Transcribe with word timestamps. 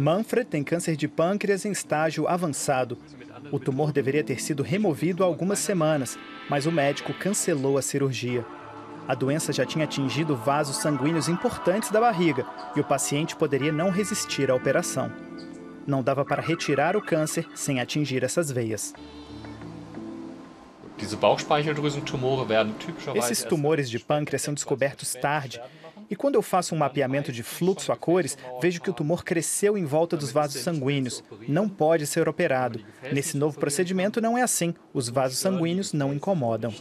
Manfred 0.00 0.48
tem 0.48 0.64
câncer 0.64 0.96
de 0.96 1.06
pâncreas 1.06 1.66
em 1.66 1.72
estágio 1.72 2.26
avançado. 2.26 2.96
O 3.52 3.58
tumor 3.58 3.92
deveria 3.92 4.24
ter 4.24 4.40
sido 4.40 4.62
removido 4.62 5.22
há 5.22 5.26
algumas 5.26 5.58
semanas, 5.58 6.18
mas 6.48 6.64
o 6.64 6.72
médico 6.72 7.12
cancelou 7.12 7.76
a 7.76 7.82
cirurgia. 7.82 8.42
A 9.06 9.14
doença 9.14 9.52
já 9.52 9.66
tinha 9.66 9.84
atingido 9.84 10.34
vasos 10.34 10.76
sanguíneos 10.76 11.28
importantes 11.28 11.90
da 11.90 12.00
barriga 12.00 12.46
e 12.74 12.80
o 12.80 12.84
paciente 12.84 13.36
poderia 13.36 13.70
não 13.70 13.90
resistir 13.90 14.50
à 14.50 14.54
operação. 14.54 15.12
Não 15.86 16.02
dava 16.02 16.24
para 16.24 16.40
retirar 16.40 16.96
o 16.96 17.02
câncer 17.02 17.46
sem 17.54 17.78
atingir 17.78 18.24
essas 18.24 18.50
veias. 18.50 18.94
Esses 23.16 23.44
tumores 23.44 23.90
de 23.90 23.98
pâncreas 23.98 24.40
são 24.40 24.54
descobertos 24.54 25.12
tarde 25.14 25.60
e 26.10 26.16
quando 26.16 26.34
eu 26.34 26.42
faço 26.42 26.74
um 26.74 26.78
mapeamento 26.78 27.30
de 27.30 27.44
fluxo 27.44 27.92
a 27.92 27.96
cores, 27.96 28.36
vejo 28.60 28.80
que 28.80 28.90
o 28.90 28.92
tumor 28.92 29.22
cresceu 29.22 29.78
em 29.78 29.84
volta 29.84 30.16
dos 30.16 30.32
vasos 30.32 30.60
sanguíneos. 30.60 31.22
Não 31.46 31.68
pode 31.68 32.04
ser 32.04 32.28
operado. 32.28 32.80
Nesse 33.12 33.36
novo 33.36 33.58
procedimento 33.60 34.20
não 34.20 34.36
é 34.36 34.42
assim. 34.42 34.74
Os 34.92 35.08
vasos 35.08 35.38
sanguíneos 35.38 35.92
não 35.92 36.12
incomodam. 36.12 36.74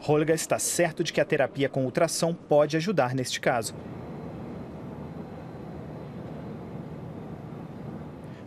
Holga 0.00 0.34
está 0.34 0.58
certo 0.58 1.04
de 1.04 1.12
que 1.12 1.20
a 1.20 1.24
terapia 1.24 1.68
com 1.68 1.84
ultrassom 1.84 2.34
pode 2.34 2.76
ajudar 2.76 3.14
neste 3.14 3.40
caso. 3.40 3.72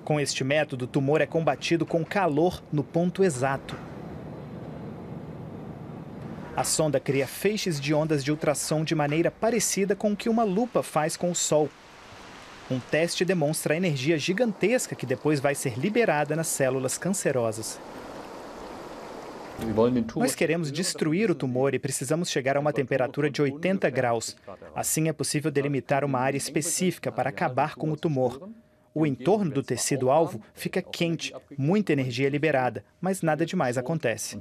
Com 0.03 0.19
este 0.19 0.43
método, 0.43 0.85
o 0.85 0.87
tumor 0.87 1.21
é 1.21 1.25
combatido 1.25 1.85
com 1.85 2.03
calor 2.03 2.61
no 2.71 2.83
ponto 2.83 3.23
exato. 3.23 3.75
A 6.55 6.63
sonda 6.63 7.01
cria 7.01 7.27
feixes 7.27 7.81
de 7.81 7.93
ondas 7.93 8.23
de 8.23 8.31
ultrassom 8.31 8.85
de 8.85 8.95
maneira 8.95 9.29
parecida 9.29 9.93
com 9.93 10.13
o 10.13 10.15
que 10.15 10.29
uma 10.29 10.43
lupa 10.43 10.81
faz 10.81 11.17
com 11.17 11.29
o 11.29 11.35
Sol. 11.35 11.69
Um 12.71 12.79
teste 12.79 13.25
demonstra 13.25 13.73
a 13.73 13.77
energia 13.77 14.17
gigantesca 14.17 14.95
que 14.95 15.05
depois 15.05 15.41
vai 15.41 15.53
ser 15.53 15.77
liberada 15.77 16.33
nas 16.33 16.47
células 16.47 16.97
cancerosas. 16.97 17.79
Nós 20.15 20.33
queremos 20.33 20.71
destruir 20.71 21.29
o 21.29 21.35
tumor 21.35 21.73
e 21.73 21.79
precisamos 21.79 22.29
chegar 22.29 22.55
a 22.55 22.59
uma 22.59 22.73
temperatura 22.73 23.29
de 23.29 23.41
80 23.41 23.89
graus. 23.89 24.35
Assim 24.73 25.09
é 25.09 25.13
possível 25.13 25.51
delimitar 25.51 26.03
uma 26.05 26.19
área 26.19 26.37
específica 26.37 27.11
para 27.11 27.29
acabar 27.29 27.75
com 27.75 27.91
o 27.91 27.97
tumor. 27.97 28.49
O 28.93 29.05
entorno 29.05 29.51
do 29.51 29.61
tecido-alvo 29.61 30.41
fica 30.53 30.81
quente, 30.81 31.33
muita 31.57 31.91
energia 31.91 32.29
liberada, 32.29 32.83
mas 33.01 33.21
nada 33.21 33.45
demais 33.45 33.77
acontece. 33.77 34.37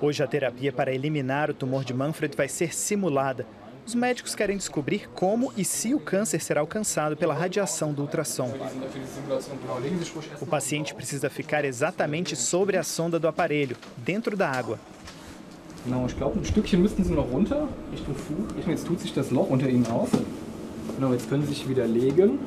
Hoje 0.00 0.22
a 0.22 0.26
terapia 0.26 0.72
para 0.72 0.92
eliminar 0.92 1.50
o 1.50 1.54
tumor 1.54 1.84
de 1.84 1.94
Manfred 1.94 2.36
vai 2.36 2.48
ser 2.48 2.74
simulada. 2.74 3.46
Os 3.86 3.94
médicos 3.94 4.34
querem 4.34 4.56
descobrir 4.56 5.08
como 5.14 5.50
e 5.56 5.64
se 5.64 5.94
o 5.94 6.00
câncer 6.00 6.40
será 6.40 6.60
alcançado 6.60 7.16
pela 7.16 7.32
radiação 7.32 7.94
do 7.94 8.02
ultrassom. 8.02 8.52
O 10.40 10.46
paciente 10.46 10.94
precisa 10.94 11.30
ficar 11.30 11.64
exatamente 11.64 12.36
sobre 12.36 12.76
a 12.76 12.82
sonda 12.82 13.18
do 13.18 13.26
aparelho, 13.26 13.76
dentro 13.96 14.36
da 14.36 14.50
água. 14.50 14.78
Genau, 15.86 16.04
ich 16.04 16.14
glaube, 16.18 16.38
ein 16.38 16.44
Stückchen 16.44 16.82
müssten 16.82 17.02
Sie 17.02 17.14
noch 17.14 17.32
runter, 17.32 17.66
Richtung 17.90 18.14
Fuß. 18.14 18.66
Jetzt 18.66 18.86
tut 18.86 19.00
sich 19.00 19.14
das 19.14 19.30
Loch 19.30 19.48
unter 19.48 19.70
Ihnen 19.70 19.86
auf. 19.86 20.10
Genau, 20.96 21.12
jetzt 21.14 21.30
können 21.30 21.44
Sie 21.44 21.54
sich 21.54 21.66
wieder 21.66 21.86
legen. 21.86 22.40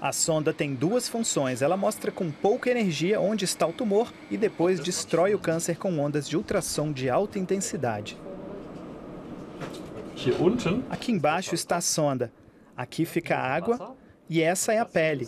A 0.00 0.12
sonda 0.12 0.52
tem 0.52 0.74
duas 0.74 1.08
funções. 1.08 1.62
Ela 1.62 1.76
mostra 1.76 2.12
com 2.12 2.30
pouca 2.30 2.70
energia 2.70 3.20
onde 3.20 3.44
está 3.44 3.66
o 3.66 3.72
tumor 3.72 4.12
e 4.30 4.36
depois 4.36 4.78
destrói 4.78 5.34
o 5.34 5.38
câncer 5.38 5.76
com 5.78 5.98
ondas 5.98 6.28
de 6.28 6.36
ultrassom 6.36 6.92
de 6.92 7.08
alta 7.08 7.38
intensidade. 7.38 8.18
Aqui 10.90 11.12
embaixo 11.12 11.54
está 11.54 11.76
a 11.76 11.80
sonda. 11.80 12.30
Aqui 12.76 13.06
fica 13.06 13.36
a 13.36 13.54
água 13.54 13.96
e 14.28 14.42
essa 14.42 14.72
é 14.72 14.78
a 14.78 14.84
pele. 14.84 15.26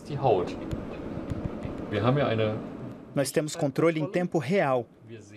Nós 3.15 3.31
temos 3.31 3.57
controle 3.57 3.99
em 3.99 4.07
tempo 4.07 4.39
real. 4.39 4.87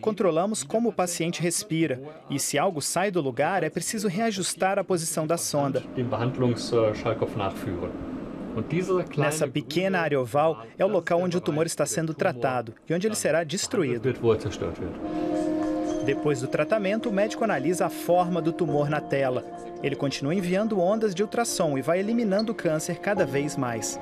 Controlamos 0.02 0.64
como 0.64 0.90
o 0.90 0.94
paciente 0.94 1.42
respira 1.42 2.02
e 2.30 2.38
se 2.38 2.58
algo 2.58 2.82
sai 2.82 3.10
do 3.10 3.22
lugar, 3.22 3.64
é 3.64 3.70
preciso 3.70 4.10
reajustar 4.10 4.78
a 4.78 4.84
posição 4.84 5.26
da 5.26 5.38
sonda. 5.38 5.82
Nessa 9.18 9.48
pequena 9.48 10.00
área 10.00 10.20
oval 10.20 10.66
é 10.78 10.86
o 10.86 10.88
local 10.88 11.22
onde 11.22 11.38
o 11.38 11.42
tumor 11.42 11.66
está 11.66 11.86
sendo 11.86 12.14
tratado 12.14 12.74
e 12.88 12.94
onde 12.94 13.08
ele 13.08 13.16
será 13.16 13.44
destruído. 13.44 14.14
Depois 16.06 16.42
do 16.42 16.48
tratamento, 16.48 17.10
o 17.10 17.14
médico 17.14 17.44
analisa 17.44 17.86
a 17.86 17.90
forma 17.90 18.42
do 18.42 18.52
tumor 18.52 18.90
na 18.90 19.00
tela. 19.00 19.46
Ele 19.84 19.96
continua 19.96 20.34
enviando 20.34 20.80
ondas 20.80 21.14
de 21.14 21.22
ultrassom 21.22 21.78
e 21.78 21.82
vai 21.82 22.00
eliminando 22.00 22.52
o 22.52 22.56
câncer 22.56 22.98
cada 23.00 23.26
vez 23.26 23.56
mais. 23.56 24.00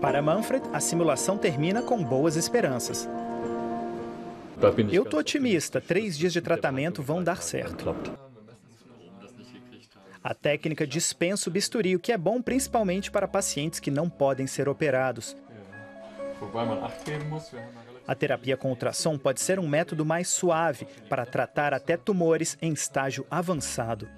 Para 0.00 0.20
Manfred, 0.20 0.64
a 0.72 0.80
simulação 0.80 1.38
termina 1.38 1.80
com 1.80 2.02
boas 2.02 2.34
esperanças. 2.34 3.08
Eu 4.92 5.04
estou 5.04 5.20
otimista, 5.20 5.80
três 5.80 6.18
dias 6.18 6.32
de 6.32 6.40
tratamento 6.40 7.02
vão 7.02 7.22
dar 7.22 7.42
certo. 7.42 7.94
A 10.22 10.34
técnica 10.34 10.86
dispensa 10.86 11.50
o 11.50 11.52
bisturi, 11.52 11.96
o 11.96 12.00
que 12.00 12.12
é 12.12 12.18
bom 12.18 12.40
principalmente 12.40 13.10
para 13.10 13.26
pacientes 13.26 13.80
que 13.80 13.90
não 13.90 14.08
podem 14.08 14.46
ser 14.46 14.68
operados. 14.68 15.36
A 18.06 18.14
terapia 18.14 18.56
com 18.56 18.70
ultrassom 18.70 19.18
pode 19.18 19.40
ser 19.40 19.58
um 19.58 19.68
método 19.68 20.04
mais 20.04 20.28
suave 20.28 20.86
para 21.08 21.26
tratar 21.26 21.74
até 21.74 21.96
tumores 21.96 22.56
em 22.60 22.72
estágio 22.72 23.26
avançado. 23.30 24.08